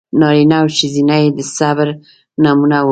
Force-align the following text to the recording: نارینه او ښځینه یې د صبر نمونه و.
نارینه 0.19 0.55
او 0.61 0.67
ښځینه 0.77 1.15
یې 1.23 1.29
د 1.37 1.39
صبر 1.57 1.87
نمونه 2.43 2.77
و. 2.77 2.79